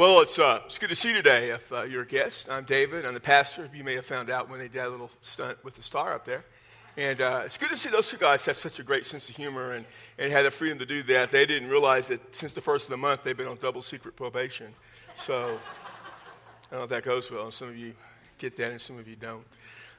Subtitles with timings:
[0.00, 1.50] Well, it's, uh, it's good to see you today.
[1.50, 3.04] If uh, you're a guest, I'm David.
[3.04, 3.68] I'm the pastor.
[3.74, 6.24] You may have found out when they did a little stunt with the star up
[6.24, 6.42] there.
[6.96, 9.36] And uh, it's good to see those two guys have such a great sense of
[9.36, 9.84] humor and,
[10.18, 11.30] and had the freedom to do that.
[11.30, 14.16] They didn't realize that since the first of the month, they've been on double secret
[14.16, 14.68] probation.
[15.16, 15.58] So
[16.70, 17.50] I don't know if that goes well.
[17.50, 17.92] Some of you
[18.38, 19.44] get that and some of you don't.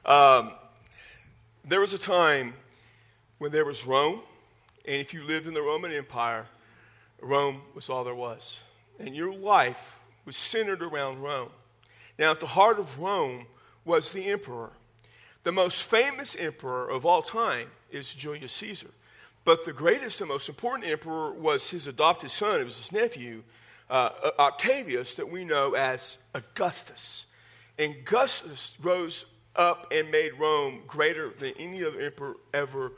[0.04, 0.50] Um,
[1.64, 2.54] there was a time
[3.38, 4.22] when there was Rome,
[4.84, 6.46] and if you lived in the Roman Empire,
[7.20, 8.64] Rome was all there was
[8.98, 11.50] and your life was centered around Rome.
[12.18, 13.46] Now, at the heart of Rome
[13.84, 14.70] was the emperor.
[15.44, 18.90] The most famous emperor of all time is Julius Caesar.
[19.44, 23.42] But the greatest and most important emperor was his adopted son, it was his nephew,
[23.90, 27.26] uh, Octavius, that we know as Augustus.
[27.78, 32.92] And Augustus rose up and made Rome greater than any other emperor ever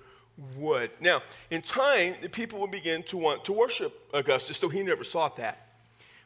[0.56, 0.90] would.
[1.00, 5.04] Now, in time, the people would begin to want to worship Augustus, though he never
[5.04, 5.64] sought that.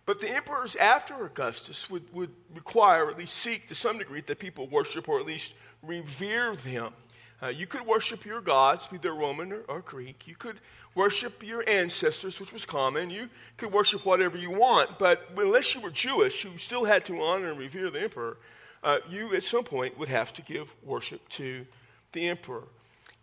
[0.08, 4.22] But the emperors after Augustus would, would require, or at least seek to some degree,
[4.22, 6.94] that people worship or at least revere them.
[7.42, 10.26] Uh, you could worship your gods, be they Roman or, or, Greek.
[10.26, 10.60] You could
[10.94, 13.10] worship your ancestors, which was common.
[13.10, 14.98] You could worship whatever you want.
[14.98, 18.38] But unless you were Jewish, you still had to honor and revere the emperor.
[18.82, 21.66] Uh, you, at some point, would have to give worship to
[22.12, 22.64] the emperor.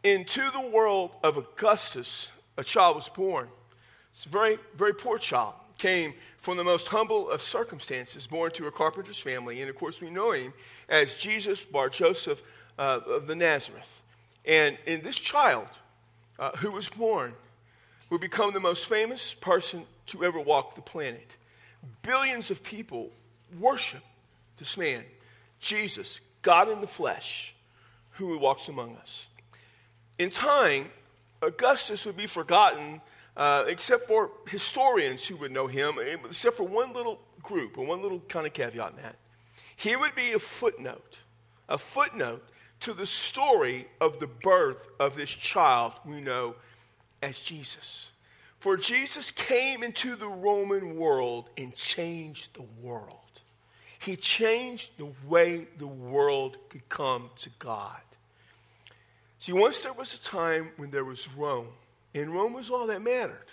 [0.04, 3.48] Into the world of Augustus, a child was born.
[4.14, 8.68] It's a very, very poor child came from the most humble of circumstances, born to
[8.68, 9.62] a carpenter's family.
[9.62, 10.54] And of course, we know him
[10.88, 12.42] as Jesus Bar Joseph
[12.78, 14.02] uh, of the Nazareth.
[14.46, 15.68] And in this child
[16.38, 17.34] uh, who was born
[18.10, 21.36] would become the most famous person to ever walk the planet.
[22.02, 23.12] Billions of people
[23.60, 24.04] worship
[24.58, 25.04] this man,
[25.60, 27.56] Jesus, God in the flesh,
[28.12, 29.28] who walks among us.
[30.18, 30.90] In time,
[31.42, 33.02] Augustus would be forgotten
[33.38, 37.88] uh, except for historians who would know him, eh, except for one little group, and
[37.88, 39.16] one little kind of caveat in that.
[39.76, 41.20] He would be a footnote,
[41.68, 42.48] a footnote
[42.82, 46.56] to the story of the birth of this child we know
[47.22, 48.12] as Jesus.
[48.60, 53.20] For Jesus came into the Roman world and changed the world.
[54.00, 58.02] He changed the way the world could come to God.
[59.40, 61.68] See, once there was a time when there was Rome
[62.16, 63.46] and Rome was all that mattered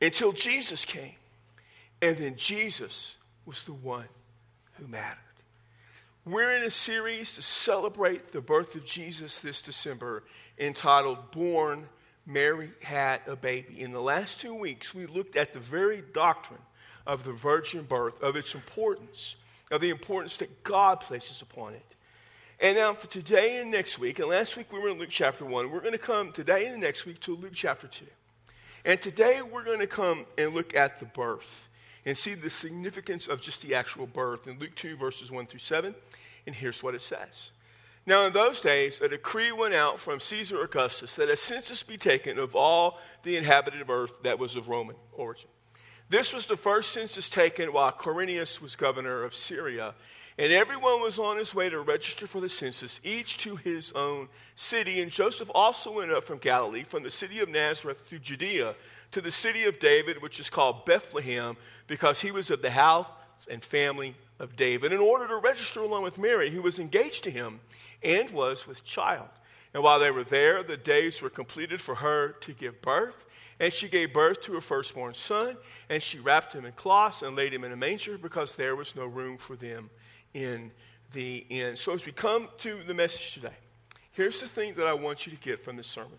[0.00, 1.14] until Jesus came.
[2.00, 3.16] And then Jesus
[3.46, 4.08] was the one
[4.72, 5.18] who mattered.
[6.24, 10.24] We're in a series to celebrate the birth of Jesus this December
[10.58, 11.88] entitled Born,
[12.26, 13.80] Mary Had a Baby.
[13.80, 16.60] In the last two weeks, we looked at the very doctrine
[17.06, 19.36] of the virgin birth, of its importance,
[19.70, 21.96] of the importance that God places upon it.
[22.62, 25.44] And now for today and next week, and last week we were in Luke chapter
[25.44, 28.04] 1, we're going to come today and next week to Luke chapter 2.
[28.84, 31.66] And today we're going to come and look at the birth
[32.06, 35.58] and see the significance of just the actual birth in Luke 2, verses 1 through
[35.58, 35.92] 7.
[36.46, 37.50] And here's what it says.
[38.06, 41.96] Now, in those days, a decree went out from Caesar Augustus that a census be
[41.96, 45.50] taken of all the inhabited earth that was of Roman origin.
[46.08, 49.96] This was the first census taken while Quirinius was governor of Syria
[50.38, 54.28] and everyone was on his way to register for the census, each to his own
[54.56, 55.02] city.
[55.02, 58.74] And Joseph also went up from Galilee, from the city of Nazareth to Judea,
[59.10, 61.56] to the city of David, which is called Bethlehem,
[61.86, 63.10] because he was of the house
[63.50, 67.30] and family of David, in order to register along with Mary, who was engaged to
[67.30, 67.60] him
[68.02, 69.28] and was with child.
[69.74, 73.26] And while they were there, the days were completed for her to give birth.
[73.60, 75.56] And she gave birth to her firstborn son,
[75.88, 78.96] and she wrapped him in cloths and laid him in a manger because there was
[78.96, 79.90] no room for them
[80.34, 80.70] in
[81.12, 81.78] the end.
[81.78, 83.54] So, as we come to the message today,
[84.12, 86.18] here's the thing that I want you to get from this sermon.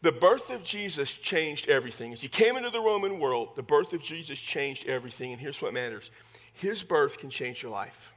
[0.00, 2.12] The birth of Jesus changed everything.
[2.12, 5.32] As he came into the Roman world, the birth of Jesus changed everything.
[5.32, 6.10] And here's what matters
[6.54, 8.12] his birth can change your life.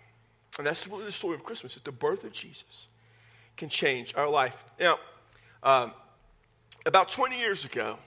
[0.57, 2.87] And that's really the story of Christmas that the birth of Jesus
[3.57, 4.63] can change our life.
[4.79, 4.99] Now,
[5.63, 5.93] um,
[6.85, 7.97] about 20 years ago,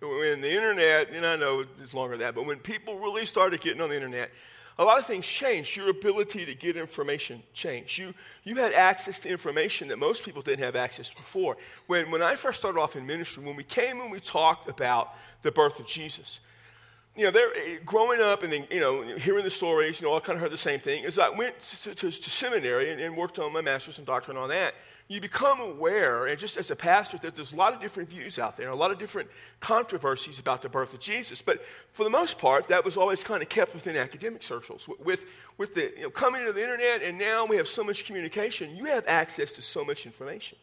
[0.00, 3.60] when the internet, and I know it's longer than that, but when people really started
[3.60, 4.30] getting on the internet,
[4.78, 5.76] a lot of things changed.
[5.76, 7.98] Your ability to get information changed.
[7.98, 8.14] You,
[8.44, 11.56] you had access to information that most people didn't have access to before.
[11.88, 15.14] When, when I first started off in ministry, when we came and we talked about
[15.42, 16.40] the birth of Jesus,
[17.16, 20.16] you know, they're, eh, growing up and then, you know, hearing the stories, you know,
[20.16, 21.04] I kind of heard the same thing.
[21.04, 24.38] As I went to, to, to seminary and, and, worked on my master's and doctorate
[24.38, 24.74] on that,
[25.08, 28.38] you become aware, and just as a pastor, that there's a lot of different views
[28.38, 31.40] out there, a lot of different controversies about the birth of Jesus.
[31.40, 31.62] But
[31.92, 34.86] for the most part, that was always kind of kept within academic circles.
[35.02, 35.24] With,
[35.56, 38.76] with the you know, coming of the internet, and now we have so much communication,
[38.76, 40.58] you have access to so much information.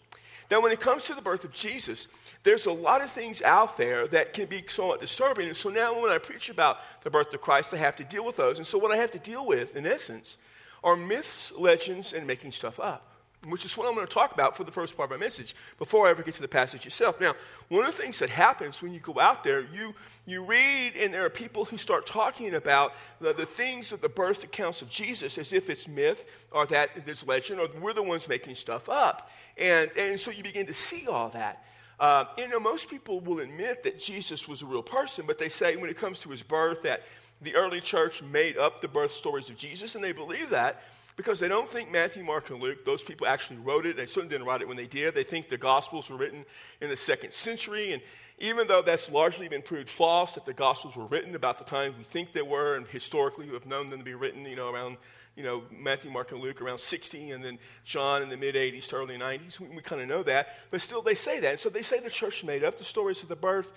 [0.52, 2.08] Now, when it comes to the birth of Jesus,
[2.44, 5.48] there's a lot of things out there that can be somewhat disturbing.
[5.48, 8.24] And so now, when I preach about the birth of Christ, I have to deal
[8.24, 8.60] with those.
[8.60, 10.38] And so, what I have to deal with, in essence,
[10.84, 13.15] are myths, legends, and making stuff up
[13.50, 15.56] which is what I'm going to talk about for the first part of my message
[15.78, 17.20] before I ever get to the passage itself.
[17.20, 17.36] Now,
[17.70, 19.94] one of the things that happens when you go out there, you,
[20.26, 24.10] you read, and there are people who start talking about the, the things of the
[24.10, 28.04] birth accounts of Jesus as if it's myth or that it's legend or we're the
[28.04, 29.30] ones making stuff up.
[29.58, 31.64] And, and so you begin to see all that.
[32.00, 35.50] Uh, you know, most people will admit that Jesus was a real person, but they
[35.50, 37.04] say when it comes to his birth that
[37.42, 40.84] the early church made up the birth stories of Jesus, and they believe that
[41.16, 43.96] because they don't think Matthew, Mark, and Luke, those people actually wrote it.
[43.96, 45.16] They certainly didn't write it when they did.
[45.16, 46.46] They think the Gospels were written
[46.82, 47.94] in the second century.
[47.94, 48.02] And
[48.40, 51.96] even though that's largely been proved false, that the Gospels were written about the time
[51.98, 54.70] we think they were, and historically we have known them to be written, you know,
[54.70, 54.98] around,
[55.38, 58.88] you know, Matthew, Mark, and Luke around 60, and then John in the mid 80s
[58.90, 59.60] to early 90s.
[59.60, 60.50] We, we kind of know that.
[60.70, 61.52] But still, they say that.
[61.52, 63.72] And so they say the church made up the stories of the birth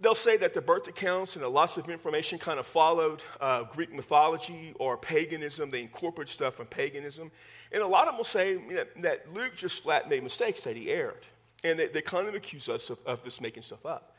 [0.00, 3.64] they'll say that the birth accounts and the lots of information kind of followed uh,
[3.64, 5.70] Greek mythology or paganism.
[5.70, 7.30] They incorporate stuff from paganism.
[7.72, 10.76] And a lot of them will say that, that Luke just flat made mistakes, that
[10.76, 11.26] he erred.
[11.64, 14.14] And they, they kind of accuse us of, of just making stuff up.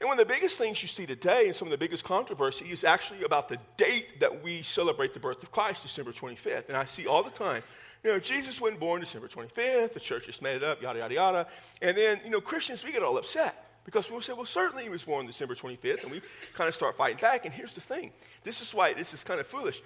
[0.00, 2.66] And one of the biggest things you see today, and some of the biggest controversy,
[2.66, 6.68] is actually about the date that we celebrate the birth of Christ, December 25th.
[6.68, 7.62] And I see all the time,
[8.02, 11.14] you know, Jesus wasn't born December 25th, the church just made it up, yada, yada,
[11.14, 11.46] yada.
[11.80, 13.73] And then, you know, Christians, we get all upset.
[13.84, 16.22] Because we'll say, well, certainly he was born December 25th, and we
[16.54, 17.44] kind of start fighting back.
[17.44, 19.82] And here's the thing this is why this is kind of foolish.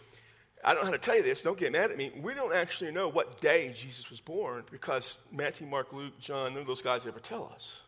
[0.64, 2.12] I don't know how to tell you this, don't get mad at me.
[2.20, 6.62] We don't actually know what day Jesus was born because Matthew, Mark, Luke, John, none
[6.62, 7.80] of those guys ever tell us.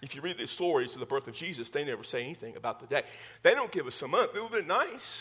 [0.00, 2.80] If you read the stories of the birth of Jesus, they never say anything about
[2.80, 3.02] the day.
[3.42, 4.30] They don't give us a month.
[4.34, 5.20] It would have been nice.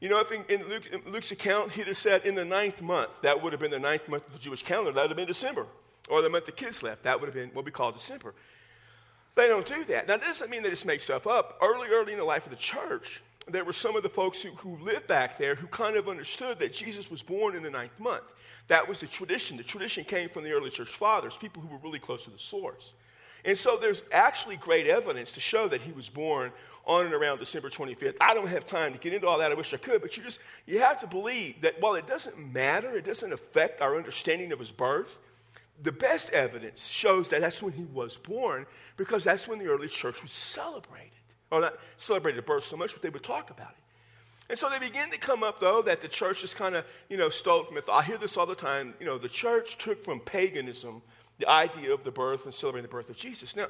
[0.00, 2.82] You know, if in, in, Luke, in Luke's account he'd have said in the ninth
[2.82, 4.92] month, that would have been the ninth month of the Jewish calendar.
[4.92, 5.66] That would have been December.
[6.08, 8.34] Or the month the Kislev, that would have been what we call December.
[9.40, 10.06] They don't do that.
[10.06, 11.58] Now, that doesn't mean they just make stuff up.
[11.62, 14.50] Early, early in the life of the church, there were some of the folks who,
[14.50, 17.98] who lived back there who kind of understood that Jesus was born in the ninth
[17.98, 18.24] month.
[18.68, 19.56] That was the tradition.
[19.56, 22.38] The tradition came from the early church fathers, people who were really close to the
[22.38, 22.92] source.
[23.46, 26.52] And so there's actually great evidence to show that he was born
[26.84, 28.16] on and around December 25th.
[28.20, 29.50] I don't have time to get into all that.
[29.50, 32.36] I wish I could, but you just you have to believe that while it doesn't
[32.36, 35.18] matter, it doesn't affect our understanding of his birth
[35.82, 38.66] the best evidence shows that that's when he was born
[38.96, 41.10] because that's when the early church was celebrated.
[41.50, 43.76] Or not celebrated birth so much, but they would talk about it.
[44.50, 47.16] And so they begin to come up, though, that the church is kind of, you
[47.16, 47.84] know, stole from it.
[47.90, 48.94] I hear this all the time.
[49.00, 51.02] You know, the church took from paganism
[51.38, 53.56] the idea of the birth and celebrating the birth of Jesus.
[53.56, 53.66] Now,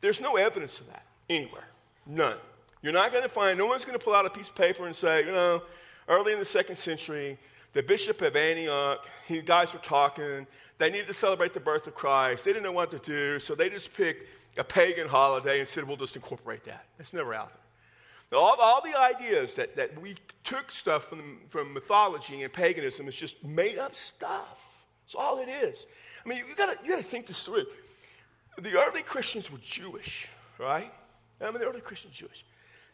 [0.00, 1.68] there's no evidence of that anywhere.
[2.06, 2.36] None.
[2.82, 4.86] You're not going to find, no one's going to pull out a piece of paper
[4.86, 5.62] and say, you know,
[6.08, 7.38] early in the second century,
[7.72, 10.46] the bishop of Antioch, he guys were talking,
[10.82, 12.44] they needed to celebrate the birth of Christ.
[12.44, 14.26] They didn't know what to do, so they just picked
[14.58, 16.86] a pagan holiday and said, we'll just incorporate that.
[16.98, 17.52] It's never out
[18.30, 18.40] there.
[18.40, 23.16] All, all the ideas that, that we took stuff from, from mythology and paganism is
[23.16, 24.84] just made up stuff.
[25.04, 25.86] That's all it is.
[26.24, 27.66] I mean, you, you gotta, you gotta think this through.
[28.58, 30.92] The early Christians were Jewish, right?
[31.40, 32.44] I mean, the early Christians Jewish.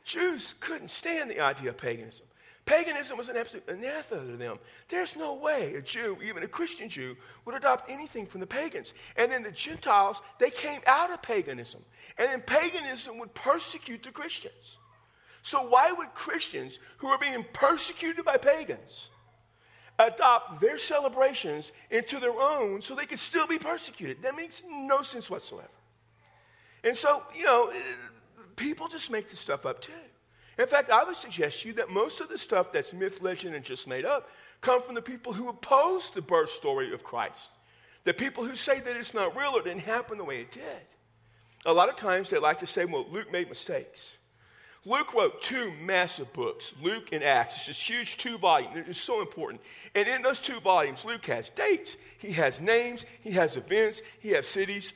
[0.04, 2.26] Jews couldn't stand the idea of paganism.
[2.68, 4.58] Paganism was an absolute anathema to them.
[4.88, 7.16] There's no way a Jew, even a Christian Jew,
[7.46, 8.92] would adopt anything from the pagans.
[9.16, 11.80] And then the Gentiles, they came out of paganism.
[12.18, 14.76] And then paganism would persecute the Christians.
[15.40, 19.08] So, why would Christians who are being persecuted by pagans
[19.98, 24.20] adopt their celebrations into their own so they could still be persecuted?
[24.20, 25.68] That makes no sense whatsoever.
[26.84, 27.72] And so, you know,
[28.56, 29.92] people just make this stuff up too.
[30.58, 33.54] In fact, I would suggest to you that most of the stuff that's myth, legend,
[33.54, 34.28] and just made up
[34.60, 37.50] come from the people who oppose the birth story of Christ.
[38.04, 40.62] The people who say that it's not real or didn't happen the way it did.
[41.66, 44.16] A lot of times they like to say, well, Luke made mistakes.
[44.84, 47.56] Luke wrote two massive books, Luke and Acts.
[47.56, 48.70] It's this huge two volume.
[48.74, 49.60] It's so important.
[49.94, 54.30] And in those two volumes, Luke has dates, he has names, he has events, he
[54.30, 54.92] has cities.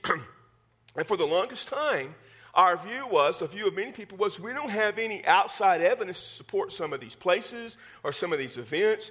[0.96, 2.14] and for the longest time,
[2.54, 6.20] our view was, the view of many people was, we don't have any outside evidence
[6.20, 9.10] to support some of these places or some of these events.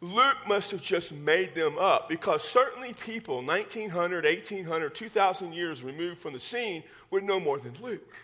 [0.00, 6.18] Luke must have just made them up because certainly people 1900, 1800, 2000 years removed
[6.18, 8.14] from the scene would know more than Luke.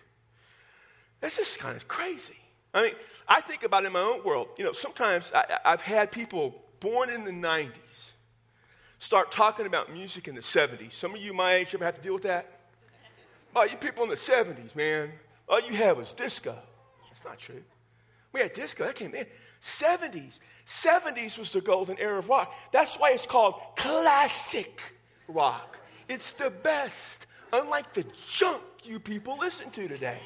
[1.21, 2.37] That's just kind of crazy.
[2.75, 2.92] I mean,
[3.26, 4.49] I think about it in my own world.
[4.59, 8.11] You know, sometimes I, have had people born in the 90s
[8.99, 10.92] start talking about music in the 70s.
[10.92, 12.51] Some of you my age ever have to deal with that?
[13.54, 15.12] Oh, you people in the 70s, man,
[15.49, 16.56] all you had was disco.
[17.09, 17.62] That's not true.
[18.32, 19.26] We had disco, that came in.
[19.61, 20.38] 70s.
[20.66, 22.54] 70s was the golden era of rock.
[22.73, 24.80] That's why it's called classic
[25.28, 25.76] rock.
[26.09, 30.18] It's the best, unlike the junk you people listen to today.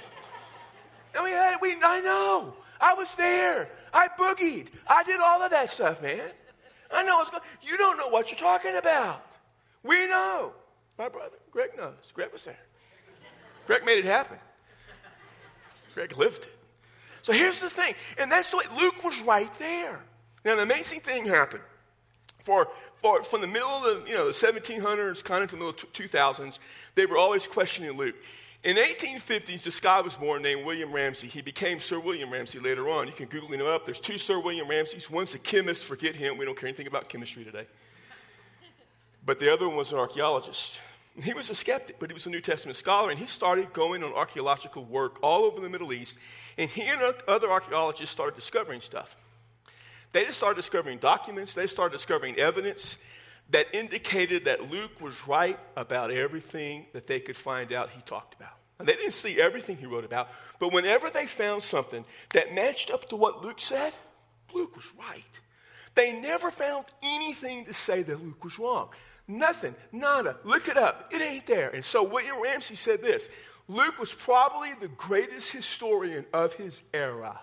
[1.14, 2.54] And we had, we, I know.
[2.80, 3.68] I was there.
[3.92, 4.68] I boogied.
[4.86, 6.30] I did all of that stuff, man.
[6.92, 9.24] I know what's going You don't know what you're talking about.
[9.82, 10.52] We know.
[10.98, 12.12] My brother, Greg knows.
[12.14, 12.58] Greg was there.
[13.66, 14.38] Greg made it happen.
[15.94, 16.56] Greg lived it.
[17.22, 20.00] So here's the thing, and that's the way Luke was right there.
[20.44, 21.64] Now, an amazing thing happened.
[22.44, 22.68] For,
[23.02, 25.70] for from the middle of the, you know, the 1700s, kind of to the middle
[25.70, 26.60] of 2000s,
[26.94, 28.14] they were always questioning Luke.
[28.62, 31.26] In 1850s, this guy was born named William Ramsay.
[31.26, 33.06] He became Sir William Ramsay later on.
[33.06, 33.84] You can Google him up.
[33.84, 35.10] There's two Sir William Ramsays.
[35.10, 35.84] One's a chemist.
[35.84, 36.36] Forget him.
[36.36, 37.66] We don't care anything about chemistry today.
[39.24, 40.80] But the other one was an archaeologist.
[41.22, 44.04] He was a skeptic, but he was a New Testament scholar, and he started going
[44.04, 46.18] on archaeological work all over the Middle East.
[46.58, 49.16] And he and other archaeologists started discovering stuff.
[50.12, 52.96] They just started discovering documents, they started discovering evidence
[53.50, 58.34] that indicated that Luke was right about everything that they could find out he talked
[58.34, 58.54] about.
[58.78, 62.90] And they didn't see everything he wrote about, but whenever they found something that matched
[62.90, 63.94] up to what Luke said,
[64.52, 65.40] Luke was right.
[65.94, 68.90] They never found anything to say that Luke was wrong.
[69.28, 70.36] Nothing, nada.
[70.44, 71.12] Look it up.
[71.12, 71.70] It ain't there.
[71.70, 73.28] And so William Ramsay said this
[73.68, 77.40] Luke was probably the greatest historian of his era.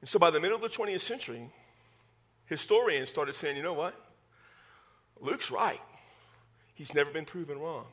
[0.00, 1.50] And so by the middle of the 20th century,
[2.46, 3.98] historians started saying, you know what?
[5.20, 5.80] Luke's right.
[6.74, 7.86] He's never been proven wrong.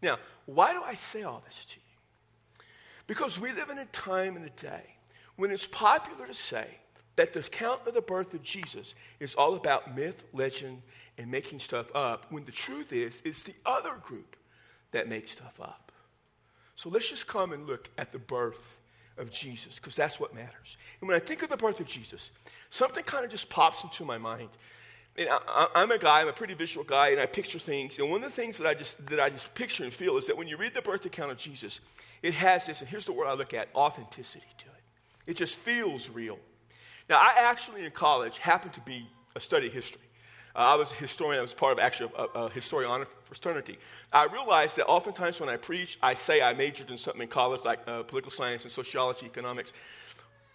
[0.00, 2.64] Now, why do I say all this to you?
[3.06, 4.96] Because we live in a time and a day
[5.36, 6.66] when it's popular to say
[7.16, 10.82] that the account of the birth of Jesus is all about myth, legend,
[11.18, 14.36] and making stuff up, when the truth is, it's the other group
[14.92, 15.92] that makes stuff up.
[16.76, 18.78] So let's just come and look at the birth
[19.18, 20.76] of Jesus, because that's what matters.
[21.00, 22.30] And when I think of the birth of Jesus,
[22.70, 24.50] something kind of just pops into my mind.
[25.16, 27.98] And I, am a guy, I'm a pretty visual guy, and I picture things.
[27.98, 30.26] And one of the things that I, just, that I just picture and feel is
[30.28, 31.80] that when you read the birth account of Jesus,
[32.22, 35.30] it has this, and here's the word I look at authenticity to it.
[35.32, 36.38] It just feels real.
[37.10, 40.00] Now, I actually in college happened to be a study history.
[40.58, 41.38] Uh, I was a historian.
[41.38, 43.78] I was part of actually a, a historian fraternity.
[44.12, 47.64] I realized that oftentimes when I preach, I say I majored in something in college
[47.64, 49.72] like uh, political science and sociology, economics.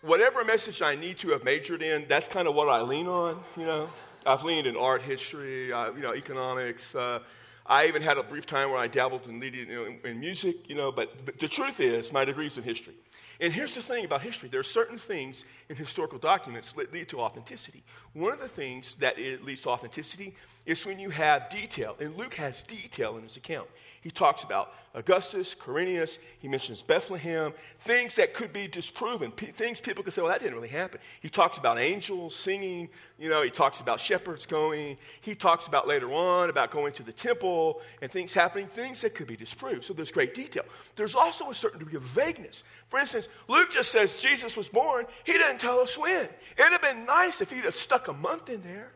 [0.01, 3.39] Whatever message I need to have majored in, that's kind of what I lean on.
[3.55, 3.89] You know,
[4.25, 6.93] I've leaned in art history, uh, you know, economics.
[6.93, 7.19] Uh,
[7.65, 10.19] I even had a brief time where I dabbled in leading you know, in, in,
[10.19, 10.67] music.
[10.69, 12.95] You know, but, but the truth is, my degree's in history.
[13.43, 17.09] And here's the thing about history there are certain things in historical documents that lead
[17.09, 17.83] to authenticity.
[18.13, 20.33] One of the things that leads to authenticity
[20.65, 21.95] is when you have detail.
[21.99, 23.67] And Luke has detail in his account.
[24.01, 29.81] He talks about Augustus, Quirinius, he mentions Bethlehem, things that could be disproven, p- things
[29.81, 30.99] people could say, well, that didn't really happen.
[31.21, 32.89] He talks about angels singing,
[33.19, 34.97] you know, he talks about shepherds going.
[35.21, 39.15] He talks about later on about going to the temple and things happening, things that
[39.15, 39.83] could be disproved.
[39.83, 40.63] So there's great detail.
[40.95, 42.63] There's also a certain degree of vagueness.
[42.87, 45.05] For instance, Luke just says Jesus was born.
[45.23, 46.29] He didn't tell us when.
[46.57, 48.91] It'd have been nice if he'd have stuck a month in there.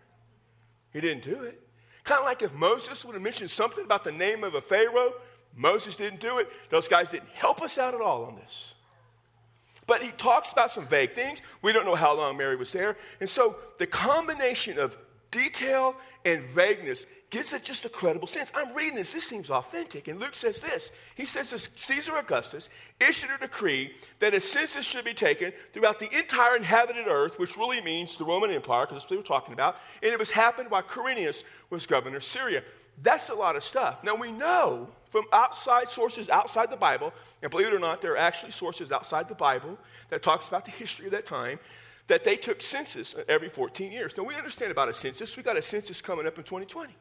[0.97, 1.61] He didn't do it.
[2.03, 5.13] Kind of like if Moses would have mentioned something about the name of a Pharaoh,
[5.55, 6.49] Moses didn't do it.
[6.71, 8.73] Those guys didn't help us out at all on this.
[9.85, 11.43] But he talks about some vague things.
[11.61, 12.97] We don't know how long Mary was there.
[13.19, 14.97] And so the combination of
[15.31, 18.51] detail and vagueness gives it just a credible sense.
[18.55, 20.07] I'm reading this, this seems authentic.
[20.07, 22.69] And Luke says this He says this Caesar Augustus
[22.99, 27.57] issued a decree that a census should be taken throughout the entire inhabited earth, which
[27.57, 29.77] really means the Roman Empire, because that's what we're talking about.
[30.01, 32.63] And it was happened while Quirinius was governor of Syria.
[33.03, 34.03] That's a lot of stuff.
[34.03, 38.13] Now we know from outside sources outside the Bible, and believe it or not, there
[38.13, 39.77] are actually sources outside the Bible
[40.09, 41.59] that talks about the history of that time
[42.07, 44.15] that they took census every 14 years.
[44.17, 45.35] Now, we understand about a census.
[45.35, 46.93] We got a census coming up in 2020.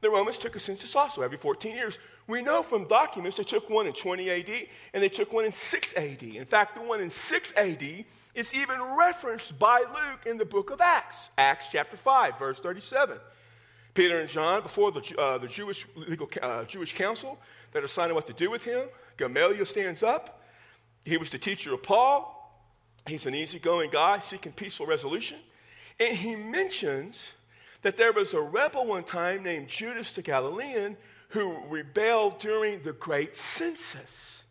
[0.00, 1.98] The Romans took a census also every 14 years.
[2.26, 4.50] We know from documents they took one in 20 AD
[4.92, 6.22] and they took one in 6 AD.
[6.22, 10.70] In fact, the one in 6 AD is even referenced by Luke in the book
[10.70, 13.18] of Acts, Acts chapter 5, verse 37.
[13.94, 17.38] Peter and John, before the, uh, the Jewish, legal, uh, Jewish council
[17.72, 20.42] that are deciding what to do with him, Gamaliel stands up.
[21.06, 22.35] He was the teacher of Paul.
[23.06, 25.38] He's an easygoing guy seeking peaceful resolution.
[26.00, 27.32] And he mentions
[27.82, 30.96] that there was a rebel one time named Judas the Galilean
[31.30, 34.42] who rebelled during the great census.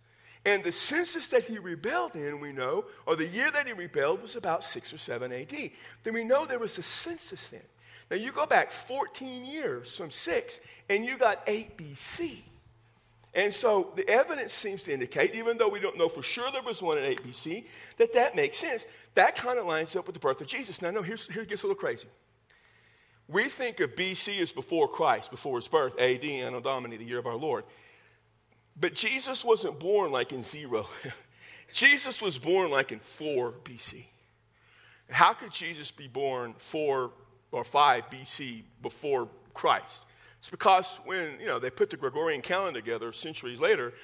[0.45, 4.21] And the census that he rebelled in, we know, or the year that he rebelled
[4.21, 5.71] was about 6 or 7 AD.
[6.03, 7.61] Then we know there was a census then.
[8.11, 10.59] Now you go back 14 years from 6,
[10.89, 12.43] and you got 8 BC.
[13.35, 16.63] And so the evidence seems to indicate, even though we don't know for sure there
[16.63, 17.65] was one in 8 BC,
[17.97, 18.87] that that makes sense.
[19.13, 20.81] That kind of lines up with the birth of Jesus.
[20.81, 22.07] Now, no, here's, here it gets a little crazy.
[23.27, 27.17] We think of BC as before Christ, before his birth, AD, Anno Domini, the year
[27.19, 27.65] of our Lord.
[28.79, 30.87] But Jesus wasn't born like in zero.
[31.73, 34.05] Jesus was born like in 4 BC.
[35.09, 37.11] How could Jesus be born 4
[37.51, 40.03] or 5 BC before Christ?
[40.45, 43.95] It's because when, you know, they put the Gregorian calendar together centuries later,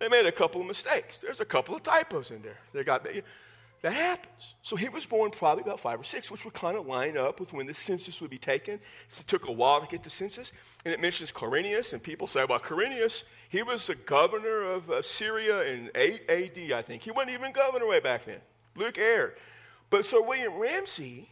[0.00, 1.18] they made a couple of mistakes.
[1.18, 2.56] There's a couple of typos in there.
[2.72, 4.56] They got that happens.
[4.62, 7.38] So he was born probably about five or six, which would kind of line up
[7.38, 8.74] with when the census would be taken.
[8.74, 10.50] It took a while to get the census.
[10.84, 15.00] And it mentions Quirinius, and people say, well, Quirinius, he was the governor of uh,
[15.00, 17.02] Syria in 8 AD, I think.
[17.04, 18.40] He wasn't even governor way back then.
[18.74, 19.36] Luke Air.
[19.90, 21.28] But Sir William Ramsay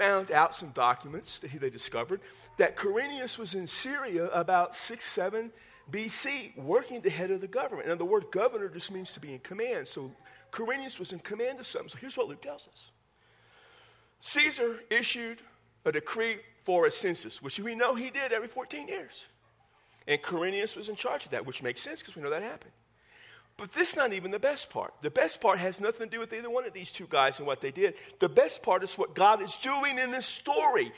[0.00, 2.22] found out some documents that he, they discovered
[2.60, 5.50] that Quirinius was in Syria about 6, 7
[5.90, 7.88] BC, working the head of the government.
[7.88, 9.88] And the word governor just means to be in command.
[9.88, 10.12] So
[10.52, 11.88] Quirinius was in command of something.
[11.88, 12.90] So here's what Luke tells us
[14.20, 15.38] Caesar issued
[15.86, 19.26] a decree for a census, which we know he did every 14 years.
[20.06, 22.72] And Quirinius was in charge of that, which makes sense because we know that happened.
[23.56, 24.92] But this is not even the best part.
[25.00, 27.46] The best part has nothing to do with either one of these two guys and
[27.46, 27.94] what they did.
[28.18, 30.92] The best part is what God is doing in this story.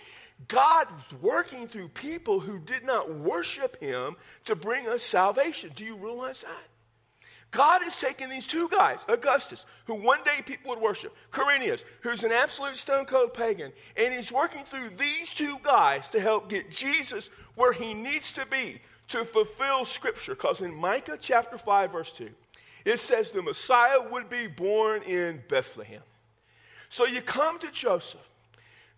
[0.49, 5.71] God is working through people who did not worship him to bring us salvation.
[5.75, 6.69] Do you realize that?
[7.53, 12.25] God is taking these two guys, Augustus, who one day people would worship, Quirinius, who's
[12.25, 16.71] an absolute stone cold pagan, and he's working through these two guys to help get
[16.71, 20.35] Jesus where he needs to be to fulfill Scripture.
[20.35, 22.31] Because in Micah chapter 5, verse 2,
[22.87, 26.03] it says the Messiah would be born in Bethlehem.
[26.89, 28.27] So you come to Joseph.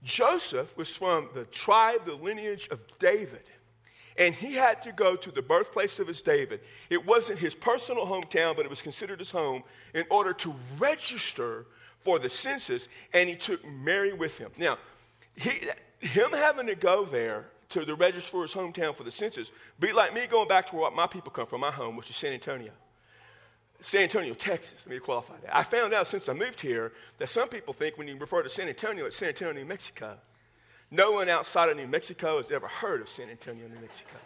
[0.05, 3.43] Joseph was from the tribe, the lineage of David.
[4.17, 6.61] And he had to go to the birthplace of his David.
[6.89, 11.67] It wasn't his personal hometown, but it was considered his home in order to register
[11.99, 12.89] for the census.
[13.13, 14.53] And he took Mary with him.
[14.57, 14.79] Now,
[15.35, 15.69] he,
[15.99, 19.91] him having to go there to the register for his hometown for the census be
[19.91, 22.33] like me going back to where my people come from, my home, which is San
[22.33, 22.71] Antonio.
[23.81, 24.83] San Antonio, Texas.
[24.87, 25.55] Let me qualify that.
[25.55, 28.49] I found out since I moved here that some people think when you refer to
[28.49, 30.17] San Antonio, it's San Antonio, New Mexico.
[30.91, 34.17] No one outside of New Mexico has ever heard of San Antonio, New Mexico.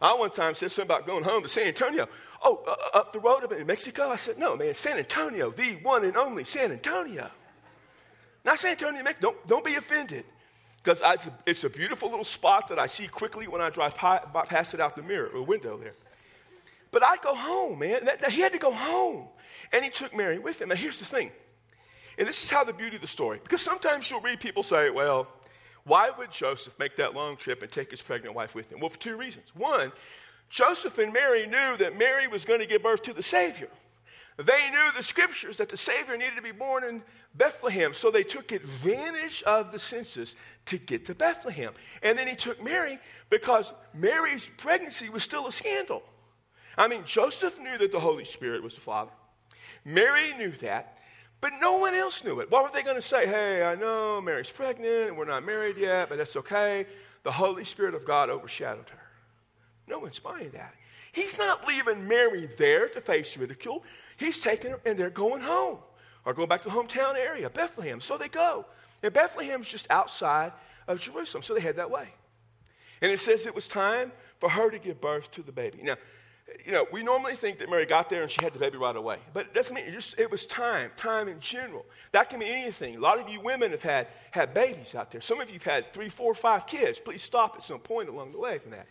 [0.00, 2.08] I one time said something about going home to San Antonio.
[2.42, 4.08] Oh, uh, uh up the road up in Mexico?
[4.08, 7.30] I said, no, man, San Antonio, the one and only San Antonio.
[8.44, 9.30] Not San Antonio, Mexico.
[9.30, 10.24] Don't, don't be offended.
[10.82, 11.00] Because
[11.46, 14.96] it's a beautiful little spot that I see quickly when I drive past it out
[14.96, 15.94] the mirror, or window there.
[16.92, 18.04] But I'd go home, man.
[18.04, 19.26] That, that, he had to go home.
[19.72, 20.70] And he took Mary with him.
[20.70, 21.32] And here's the thing.
[22.18, 23.40] And this is how the beauty of the story.
[23.42, 25.26] Because sometimes you'll read people say, well,
[25.84, 28.78] why would Joseph make that long trip and take his pregnant wife with him?
[28.78, 29.52] Well, for two reasons.
[29.56, 29.90] One,
[30.50, 33.68] Joseph and Mary knew that Mary was going to give birth to the Savior.
[34.36, 37.02] They knew the scriptures that the Savior needed to be born in
[37.34, 40.34] Bethlehem, so they took advantage of the census
[40.66, 41.72] to get to Bethlehem.
[42.02, 42.98] And then he took Mary
[43.30, 46.02] because Mary's pregnancy was still a scandal.
[46.76, 49.10] I mean, Joseph knew that the Holy Spirit was the Father.
[49.84, 50.98] Mary knew that.
[51.42, 52.52] But no one else knew it.
[52.52, 53.26] What were they going to say?
[53.26, 56.86] Hey, I know Mary's pregnant, and we're not married yet, but that's okay.
[57.24, 59.02] The Holy Spirit of God overshadowed her.
[59.88, 60.72] No one's buying that.
[61.10, 63.82] He's not leaving Mary there to face ridicule.
[64.16, 65.78] He's taking her and they're going home
[66.24, 68.00] or going back to the hometown area, Bethlehem.
[68.00, 68.64] So they go.
[69.02, 70.52] And Bethlehem's just outside
[70.86, 71.42] of Jerusalem.
[71.42, 72.08] So they head that way.
[73.02, 75.80] And it says it was time for her to give birth to the baby.
[75.82, 75.96] Now,
[76.64, 78.94] you know, we normally think that Mary got there and she had the baby right
[78.94, 79.18] away.
[79.32, 81.84] But it doesn't mean it just it was time, time in general.
[82.12, 82.96] That can be anything.
[82.96, 85.20] A lot of you women have had, had babies out there.
[85.20, 86.98] Some of you've had three, four, five kids.
[86.98, 88.86] Please stop at some point along the way from that.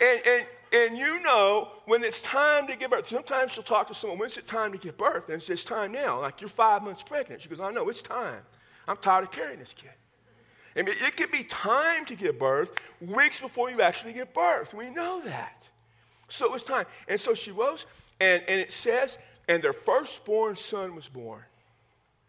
[0.00, 3.08] And, and, and you know when it's time to give birth.
[3.08, 5.28] Sometimes she'll talk to someone, when's it time to give birth?
[5.28, 6.20] And it's, it's time now.
[6.20, 7.40] Like you're five months pregnant.
[7.40, 8.42] She goes, I know, it's time.
[8.88, 9.90] I'm tired of carrying this kid.
[10.76, 14.74] I mean, it could be time to give birth weeks before you actually give birth.
[14.74, 15.68] We know that.
[16.28, 16.86] So it was time.
[17.08, 17.86] And so she rose,
[18.20, 21.42] and, and it says, and their firstborn son was born.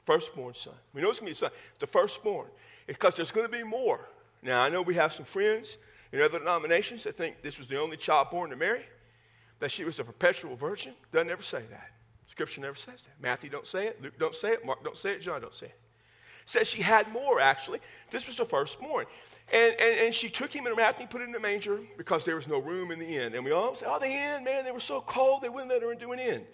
[0.05, 0.73] Firstborn son.
[0.93, 1.51] We know it's going to be a son.
[1.79, 2.47] The firstborn.
[2.85, 4.07] Because there's going to be more.
[4.41, 5.77] Now, I know we have some friends
[6.11, 8.83] in other denominations that think this was the only child born to Mary,
[9.59, 10.93] that she was a perpetual virgin.
[11.11, 11.91] Doesn't ever say that.
[12.27, 13.21] Scripture never says that.
[13.21, 14.01] Matthew don't say it.
[14.01, 14.65] Luke don't say it.
[14.65, 15.21] Mark don't say it.
[15.21, 15.79] John don't say it.
[16.47, 17.81] Says she had more, actually.
[18.09, 19.05] This was the firstborn.
[19.51, 21.81] And, and, and she took him in a wrapped and put him in a manger
[21.97, 23.35] because there was no room in the inn.
[23.35, 25.81] And we all say, oh, the inn, man, they were so cold, they wouldn't let
[25.81, 26.45] her into an inn.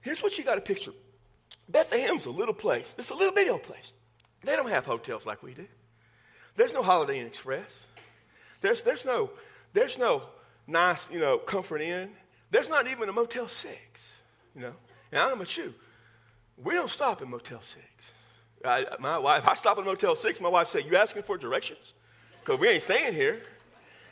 [0.00, 0.92] Here's what you got to picture
[1.70, 2.92] Bethlehem's a little place.
[2.98, 3.92] It's a little bitty old place.
[4.42, 5.66] They don't have hotels like we do.
[6.56, 7.86] There's no Holiday Inn Express.
[8.60, 9.30] There's, there's, no,
[9.72, 10.22] there's no
[10.66, 12.10] nice, you know, comfort inn.
[12.50, 14.14] There's not even a Motel 6,
[14.56, 14.72] you know.
[15.12, 15.74] And I don't know about.
[16.62, 17.84] We don't stop at Motel 6.
[18.64, 21.92] I, my wife, I stop at Motel 6, my wife said, You asking for directions?
[22.40, 23.42] Because we ain't staying here.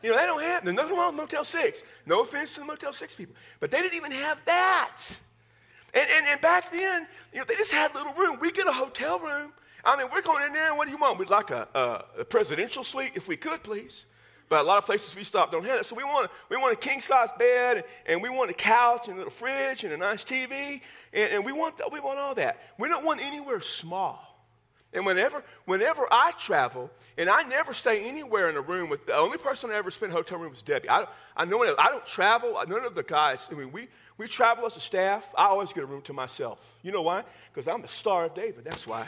[0.03, 0.67] You know, that don't happen.
[0.67, 1.83] There's nothing wrong with Motel 6.
[2.07, 3.35] No offense to the Motel 6 people.
[3.59, 5.03] But they didn't even have that.
[5.93, 8.39] And, and, and back then, you know, they just had little room.
[8.41, 9.53] We get a hotel room.
[9.85, 11.19] I mean, we're going in there, what do you want?
[11.19, 14.05] We'd like a, a, a presidential suite, if we could, please.
[14.49, 15.87] But a lot of places we stop don't have it.
[15.87, 19.09] So we want, we want a king size bed, and, and, we want a couch,
[19.09, 20.81] and a little fridge, and a nice TV,
[21.13, 22.59] and, and we, want, we want all that.
[22.79, 24.28] We don't want anywhere small.
[24.93, 29.15] And whenever, whenever I travel, and I never stay anywhere in a room with the
[29.15, 30.89] only person I ever spent a hotel room was Debbie.
[30.89, 32.59] I, I know I don't travel.
[32.67, 33.47] None of the guys.
[33.51, 35.35] I mean, we we travel as a staff.
[35.37, 36.75] I always get a room to myself.
[36.83, 37.25] You know why?
[37.53, 38.65] Because I'm a star of David.
[38.65, 39.07] That's why.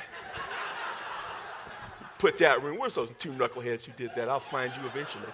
[2.18, 2.78] Put that room.
[2.78, 4.28] Where's those two knuckleheads who did that?
[4.28, 5.24] I'll find you eventually.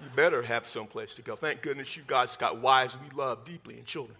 [0.00, 1.36] You better have some place to go.
[1.36, 4.16] Thank goodness you guys got wives we love deeply and children.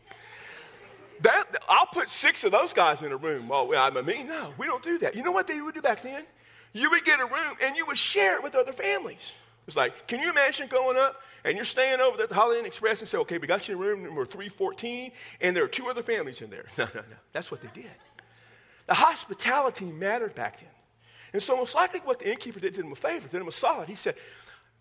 [1.22, 3.48] That, I'll put six of those guys in a room.
[3.48, 5.14] Well, I mean, no, we don't do that.
[5.14, 6.24] You know what they would do back then?
[6.72, 9.32] You would get a room and you would share it with other families.
[9.66, 12.66] It's like, can you imagine going up and you're staying over at the Holiday Inn
[12.66, 15.88] Express and say, okay, we got you in room number 314, and there are two
[15.88, 16.64] other families in there.
[16.78, 17.16] No, no, no.
[17.32, 17.90] That's what they did.
[18.86, 20.68] The hospitality mattered back then.
[21.32, 23.52] And so, most likely, what the innkeeper did, did him a favor, did him a
[23.52, 23.88] solid.
[23.88, 24.16] He said,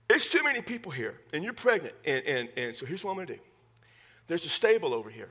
[0.09, 1.93] It's too many people here, and you're pregnant.
[2.05, 3.39] And, and, and so, here's what I'm going to do
[4.25, 5.29] there's a stable over here.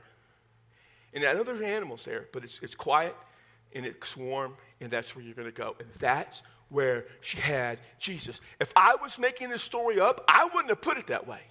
[1.13, 3.15] And I know there's animals there, but it's, it's quiet
[3.73, 5.75] and it's warm, and that's where you're going to go.
[5.79, 8.41] And that's where she had Jesus.
[8.59, 11.41] If I was making this story up, I wouldn't have put it that way.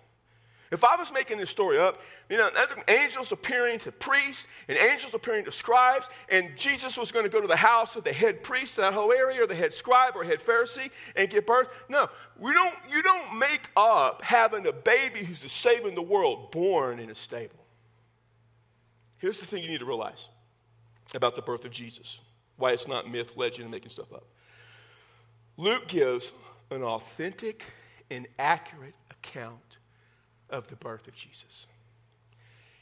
[0.71, 2.51] If I was making this story up, you know,
[2.89, 7.41] angels appearing to priests and angels appearing to scribes, and Jesus was going to go
[7.41, 10.15] to the house of the head priest, in that whole area, or the head scribe
[10.15, 11.69] or head Pharisee, and give birth.
[11.89, 12.75] No, we don't.
[12.91, 17.15] You don't make up having a baby who's the saving the world born in a
[17.15, 17.65] stable.
[19.19, 20.29] Here's the thing you need to realize
[21.15, 22.21] about the birth of Jesus.
[22.57, 24.25] Why it's not myth, legend, and making stuff up.
[25.57, 26.33] Luke gives
[26.71, 27.65] an authentic
[28.11, 29.79] and accurate account
[30.51, 31.67] of the birth of Jesus.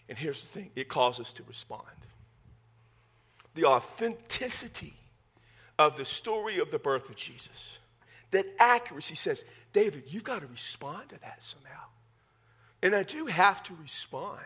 [0.09, 1.83] And here's the thing it calls us to respond.
[3.55, 4.95] The authenticity
[5.79, 7.79] of the story of the birth of Jesus,
[8.31, 11.85] that accuracy says, David, you've got to respond to that somehow.
[12.83, 14.41] And I do have to respond.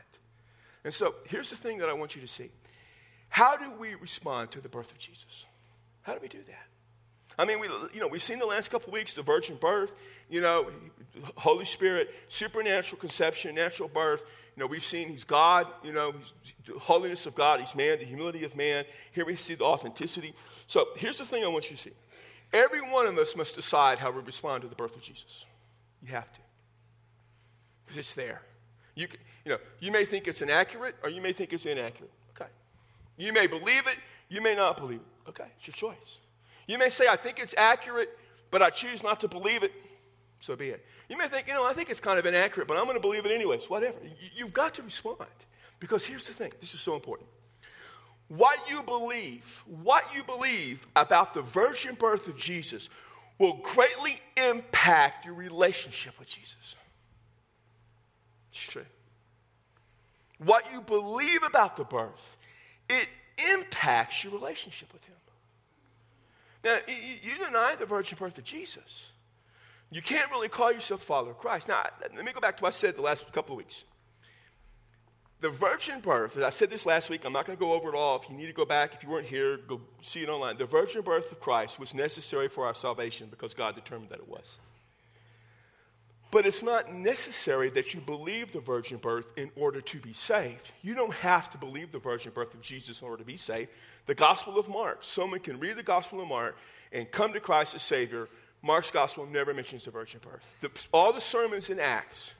[0.84, 2.50] And so here's the thing that I want you to see.
[3.28, 5.46] How do we respond to the birth of Jesus?
[6.02, 6.66] How do we do that?
[7.38, 9.92] I mean, we, you know, we've seen the last couple weeks the virgin birth,
[10.28, 10.70] you know,
[11.36, 14.24] Holy Spirit, supernatural conception, natural birth.
[14.56, 16.12] You know, we've seen He's God, you know,
[16.66, 18.84] the holiness of God, He's man, the humility of man.
[19.12, 20.34] Here we see the authenticity.
[20.66, 21.92] So here's the thing I want you to see.
[22.52, 25.44] Every one of us must decide how we respond to the birth of Jesus.
[26.02, 26.40] You have to.
[27.84, 28.42] Because it's there.
[29.00, 29.08] You,
[29.46, 32.10] you know, you may think it's inaccurate or you may think it's inaccurate.
[32.36, 32.50] Okay.
[33.16, 33.96] You may believe it,
[34.28, 35.28] you may not believe it.
[35.30, 36.18] Okay, it's your choice.
[36.66, 38.10] You may say, I think it's accurate,
[38.50, 39.72] but I choose not to believe it.
[40.40, 40.84] So be it.
[41.08, 43.00] You may think, you know, I think it's kind of inaccurate, but I'm going to
[43.00, 43.70] believe it anyways.
[43.70, 43.96] Whatever.
[44.36, 45.28] You've got to respond.
[45.78, 47.28] Because here's the thing this is so important.
[48.28, 52.90] What you believe, what you believe about the virgin birth of Jesus
[53.38, 56.76] will greatly impact your relationship with Jesus.
[58.50, 58.86] It's true.
[60.38, 62.36] What you believe about the birth,
[62.88, 63.08] it
[63.54, 65.14] impacts your relationship with Him.
[66.62, 69.06] Now, you deny the virgin birth of Jesus.
[69.90, 71.68] You can't really call yourself follower of Christ.
[71.68, 71.84] Now,
[72.14, 73.84] let me go back to what I said the last couple of weeks.
[75.40, 77.88] The virgin birth, as I said this last week, I'm not going to go over
[77.88, 78.16] it all.
[78.16, 80.58] If you need to go back, if you weren't here, go see it online.
[80.58, 84.28] The virgin birth of Christ was necessary for our salvation because God determined that it
[84.28, 84.58] was.
[86.30, 90.70] But it's not necessary that you believe the virgin birth in order to be saved.
[90.82, 93.70] You don't have to believe the virgin birth of Jesus in order to be saved.
[94.06, 96.56] The Gospel of Mark, someone can read the Gospel of Mark
[96.92, 98.28] and come to Christ as Savior.
[98.62, 100.54] Mark's Gospel never mentions the virgin birth.
[100.60, 102.30] The, all the sermons in Acts,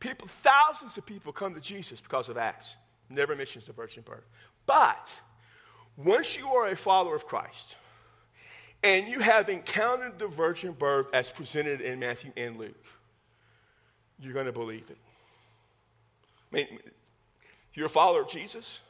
[0.00, 2.74] people, thousands of people come to Jesus because of Acts.
[3.08, 4.26] Never mentions the virgin birth.
[4.66, 5.08] But
[5.96, 7.76] once you are a follower of Christ
[8.82, 12.74] and you have encountered the virgin birth as presented in Matthew and Luke,
[14.18, 14.98] you're going to believe it.
[16.52, 16.78] I mean,
[17.74, 18.80] you're a follower of Jesus,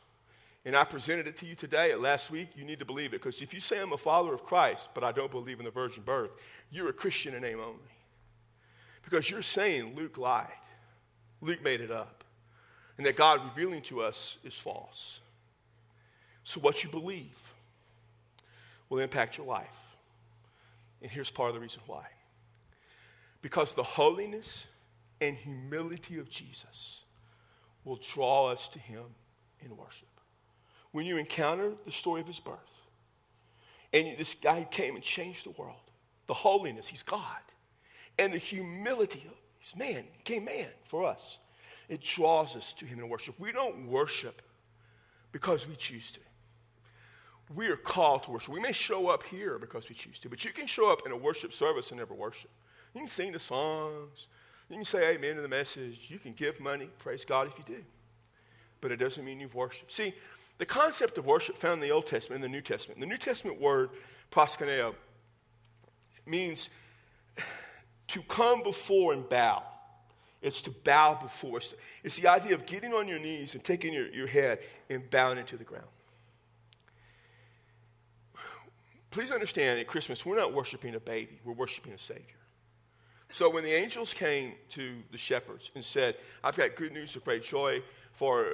[0.65, 3.23] and I presented it to you today or last week, you need to believe it.
[3.23, 5.71] Because if you say I'm a follower of Christ, but I don't believe in the
[5.71, 6.31] virgin birth,
[6.71, 7.79] you're a Christian in name only.
[9.03, 10.47] Because you're saying Luke lied,
[11.41, 12.25] Luke made it up,
[12.99, 15.21] and that God revealing to us is false.
[16.45, 17.47] So, what you believe
[18.89, 19.67] will impact your life.
[21.03, 22.05] And here's part of the reason why.
[23.43, 24.67] Because the holiness
[25.21, 27.01] and humility of Jesus
[27.85, 29.05] will draw us to him
[29.61, 30.09] in worship.
[30.93, 32.59] When you encounter the story of his birth,
[33.93, 35.81] And this guy came and changed the world.
[36.27, 37.41] The holiness, he's God.
[38.19, 41.39] And the humility, of he's man, he became man for us.
[41.89, 43.37] It draws us to him in worship.
[43.39, 44.43] We don't worship
[45.33, 46.21] because we choose to.
[47.55, 48.53] We are called to worship.
[48.53, 51.13] We may show up here because we choose to, but you can show up in
[51.13, 52.51] a worship service and never worship.
[52.93, 54.27] You can sing the songs.
[54.69, 56.07] You can say amen to the message.
[56.09, 56.89] You can give money.
[56.99, 57.85] Praise God if you do.
[58.81, 59.93] But it doesn't mean you've worshiped.
[59.93, 60.15] See,
[60.59, 63.01] the concept of worship found in the Old Testament and the New Testament.
[63.01, 63.91] The New Testament word,
[64.31, 64.95] proskuneo,
[66.27, 66.69] means
[68.09, 69.63] to come before and bow.
[70.43, 71.61] It's to bow before.
[72.05, 75.39] It's, the idea of getting on your knees and taking your, your head and bowing
[75.39, 75.87] into the ground.
[79.11, 82.37] Please understand at Christmas, we're not worshiping a baby, we're worshiping a Savior.
[83.33, 87.25] So when the angels came to the shepherds and said, I've got good news of
[87.25, 88.47] great joy, for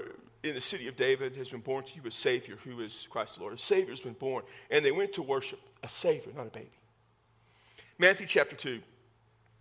[0.43, 3.35] in the city of David has been born to you a Savior who is Christ
[3.35, 3.55] the Lord.
[3.55, 4.45] A Savior has been born.
[4.71, 6.71] And they went to worship a Savior, not a baby.
[7.99, 8.81] Matthew chapter 2.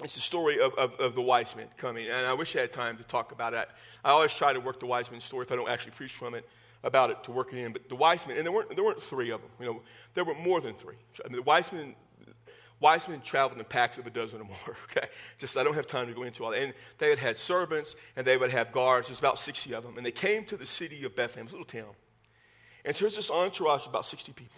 [0.03, 2.07] It's the story of, of, of, the wise men coming.
[2.07, 3.69] And I wish I had time to talk about it.
[4.03, 6.33] I always try to work the wise men story if I don't actually preach from
[6.33, 6.47] it
[6.83, 7.71] about it to work it in.
[7.71, 9.51] But the wise men, and there weren't, there weren't three of them.
[9.59, 9.81] You know,
[10.15, 10.95] there were more than three.
[11.23, 11.93] I mean, the wise men
[12.81, 15.07] wise men traveled in packs of a dozen or more, okay?
[15.37, 16.61] Just, I don't have time to go into all that.
[16.61, 19.07] And they had had servants, and they would have guards.
[19.07, 19.95] There's about 60 of them.
[19.95, 21.93] And they came to the city of Bethlehem, a little town.
[22.83, 24.57] And so there's this entourage of about 60 people.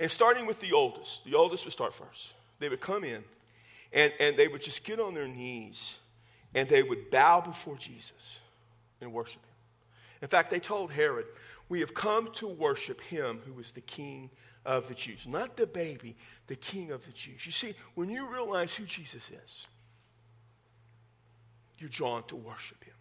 [0.00, 2.32] And starting with the oldest, the oldest would start first.
[2.58, 3.22] They would come in,
[3.92, 5.98] and, and they would just get on their knees,
[6.54, 8.40] and they would bow before Jesus
[9.00, 9.54] and worship him.
[10.22, 11.26] In fact, they told Herod,
[11.68, 14.30] We have come to worship him who is the king
[14.64, 15.26] of the Jews.
[15.26, 17.44] Not the baby, the king of the Jews.
[17.44, 19.66] You see, when you realize who Jesus is,
[21.78, 22.94] you're drawn to worship him,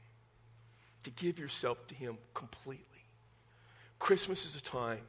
[1.03, 2.85] to give yourself to him completely.
[3.99, 5.01] Christmas is a time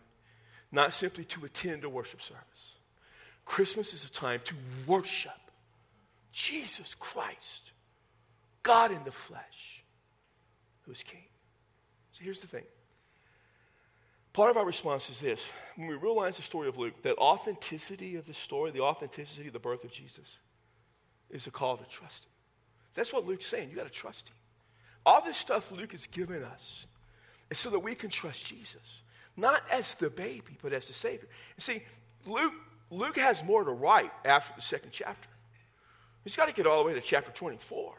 [0.70, 2.42] not simply to attend a worship service,
[3.44, 4.54] Christmas is a time to
[4.86, 5.32] worship
[6.32, 7.72] Jesus Christ,
[8.62, 9.84] God in the flesh,
[10.82, 11.24] who is king.
[12.12, 12.64] So here's the thing
[14.34, 18.16] Part of our response is this when we realize the story of Luke, that authenticity
[18.16, 20.38] of the story, the authenticity of the birth of Jesus,
[21.30, 22.30] is a call to trust Him.
[22.94, 23.70] That's what Luke's saying.
[23.70, 24.34] You got to trust Him.
[25.06, 26.84] All this stuff Luke has given us
[27.48, 29.02] is so that we can trust Jesus,
[29.36, 31.28] not as the baby, but as the Savior.
[31.54, 31.82] And see,
[32.26, 32.54] Luke,
[32.90, 35.28] Luke has more to write after the second chapter.
[36.24, 37.94] He's got to get all the way to chapter 24.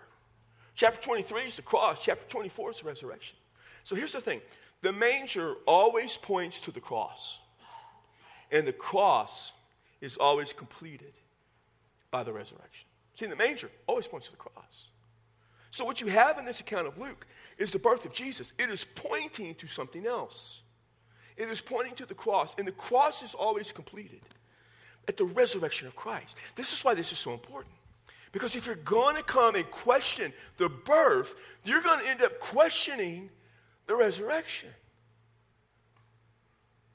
[0.73, 3.37] Chapter 23 is the cross, chapter 24 is the resurrection.
[3.85, 4.41] So here's the thing
[4.85, 7.39] the manger always points to the cross,
[8.51, 9.51] and the cross
[9.99, 11.13] is always completed
[12.11, 12.87] by the resurrection.
[13.15, 14.89] See, the manger always points to the cross.
[15.71, 17.25] So, what you have in this account of Luke
[17.57, 18.53] is the birth of Jesus.
[18.59, 20.61] It is pointing to something else.
[21.35, 24.21] It is pointing to the cross, and the cross is always completed
[25.07, 26.37] at the resurrection of Christ.
[26.55, 27.73] This is why this is so important.
[28.31, 32.39] Because if you're going to come and question the birth, you're going to end up
[32.39, 33.31] questioning
[33.87, 34.69] the resurrection.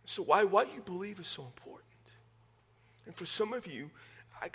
[0.05, 1.87] So, why what you believe is so important.
[3.07, 3.91] And for some of you,
[4.43, 4.49] I,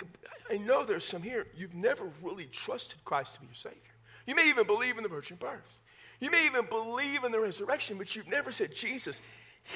[0.50, 3.80] I know there's some here, you've never really trusted Christ to be your Savior.
[4.26, 5.78] You may even believe in the virgin birth.
[6.20, 9.20] You may even believe in the resurrection, but you've never said, Jesus,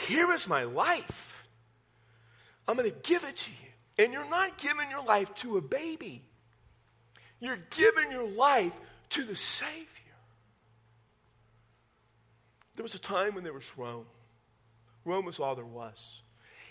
[0.06, 1.46] here is my life.
[2.66, 4.04] I'm going to give it to you.
[4.04, 6.22] And you're not giving your life to a baby,
[7.40, 8.76] you're giving your life
[9.10, 9.99] to the Savior.
[12.80, 14.06] There was a time when there was Rome.
[15.04, 16.22] Rome was all there was.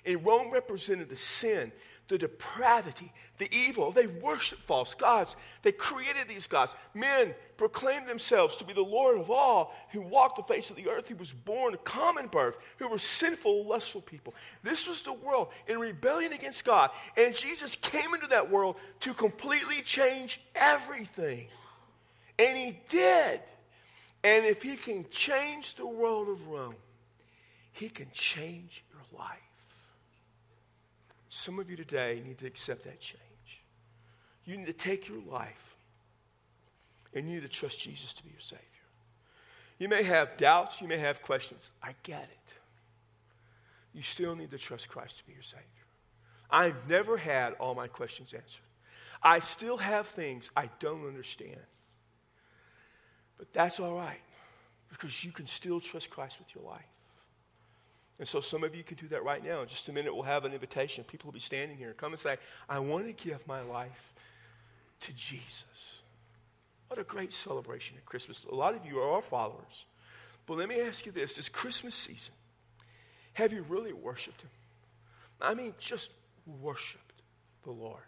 [0.03, 1.71] And Rome represented the sin,
[2.07, 3.91] the depravity, the evil.
[3.91, 5.35] They worshiped false gods.
[5.61, 6.73] They created these gods.
[6.95, 10.89] Men proclaimed themselves to be the Lord of all, who walked the face of the
[10.89, 14.33] earth, who was born of common birth, who were sinful, lustful people.
[14.63, 16.89] This was the world in rebellion against God.
[17.17, 21.49] And Jesus came into that world to completely change everything.
[22.39, 23.41] And he did.
[24.23, 26.75] And if he can change the world of Rome,
[27.71, 29.37] he can change your life.
[31.29, 33.21] Some of you today need to accept that change.
[34.45, 35.75] You need to take your life
[37.13, 38.63] and you need to trust Jesus to be your Savior.
[39.77, 41.71] You may have doubts, you may have questions.
[41.81, 42.53] I get it.
[43.93, 45.63] You still need to trust Christ to be your Savior.
[46.51, 48.63] I've never had all my questions answered.
[49.21, 51.59] I still have things I don't understand.
[53.39, 54.21] But that's all right
[54.89, 56.85] because you can still trust Christ with your life.
[58.19, 59.61] And so some of you can do that right now.
[59.61, 61.05] In just a minute, we'll have an invitation.
[61.05, 61.93] People will be standing here.
[61.93, 64.13] Come and say, I want to give my life
[65.01, 66.01] to Jesus.
[66.89, 68.45] What a great celebration at Christmas.
[68.51, 69.85] A lot of you are our followers.
[70.45, 72.33] But let me ask you this this Christmas season,
[73.33, 74.49] have you really worshiped Him?
[75.39, 76.11] I mean, just
[76.61, 77.21] worshiped
[77.63, 78.01] the Lord.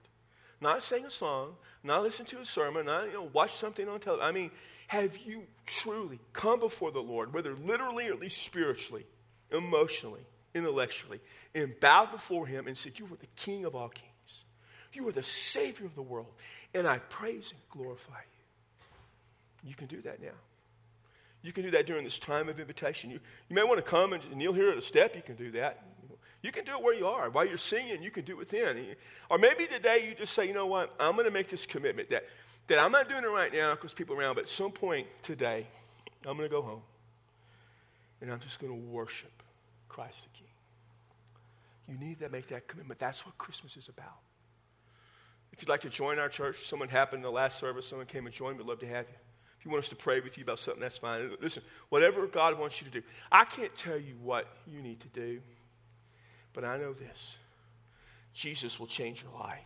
[0.59, 3.99] Not sing a song, not listen to a sermon, not you know, watch something on
[3.99, 4.27] television.
[4.27, 4.51] I mean,
[4.91, 9.05] have you truly come before the Lord, whether literally or at least spiritually,
[9.49, 10.19] emotionally,
[10.53, 11.21] intellectually,
[11.55, 14.43] and bowed before Him and said, You are the King of all kings.
[14.91, 16.33] You are the Savior of the world,
[16.73, 18.19] and I praise and glorify
[19.63, 19.69] you.
[19.69, 20.35] You can do that now.
[21.41, 23.11] You can do that during this time of invitation.
[23.11, 25.15] You, you may want to come and kneel here at a step.
[25.15, 25.85] You can do that.
[26.41, 27.29] You can do it where you are.
[27.29, 28.93] While you're singing, you can do it within.
[29.29, 32.09] Or maybe today you just say, you know what, I'm going to make this commitment
[32.09, 32.25] that,
[32.71, 35.67] that I'm not doing it right now because people around, but at some point today,
[36.25, 36.81] I'm going to go home
[38.21, 39.31] and I'm just going to worship
[39.89, 40.47] Christ the King.
[41.89, 42.97] You need to make that commitment.
[42.97, 44.19] That's what Christmas is about.
[45.51, 48.25] If you'd like to join our church, someone happened in the last service, someone came
[48.25, 49.15] and joined, we'd love to have you.
[49.59, 51.29] If you want us to pray with you about something, that's fine.
[51.41, 53.05] Listen, whatever God wants you to do.
[53.31, 55.41] I can't tell you what you need to do,
[56.53, 57.37] but I know this
[58.33, 59.59] Jesus will change your life.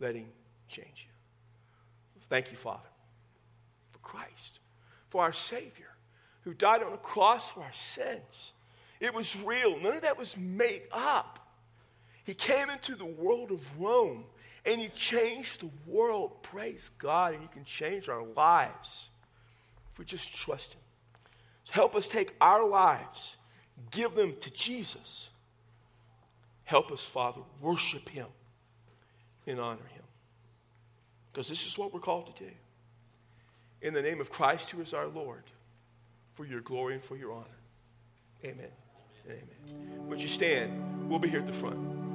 [0.00, 0.26] Let Him
[0.68, 1.17] change you.
[2.28, 2.88] Thank you, Father,
[3.90, 4.58] for Christ,
[5.08, 5.90] for our Savior,
[6.42, 8.52] who died on the cross for our sins.
[9.00, 11.38] It was real, none of that was made up.
[12.24, 14.24] He came into the world of Rome
[14.66, 16.42] and He changed the world.
[16.42, 17.32] Praise God.
[17.32, 19.08] And He can change our lives
[19.90, 20.80] if we just trust Him.
[21.70, 23.36] Help us take our lives,
[23.90, 25.30] give them to Jesus.
[26.64, 28.26] Help us, Father, worship Him
[29.46, 30.02] and honor Him.
[31.32, 32.50] Because this is what we're called to do.
[33.80, 35.44] In the name of Christ, who is our Lord,
[36.34, 37.46] for your glory and for your honor.
[38.44, 38.70] Amen.
[39.26, 40.08] Amen.
[40.08, 41.08] Would you stand?
[41.08, 42.07] We'll be here at the front.